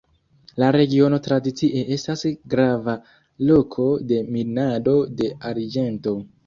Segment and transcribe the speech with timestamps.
[0.61, 2.97] La regiono tradicie estas grava
[3.53, 6.23] loko de minado de arĝento.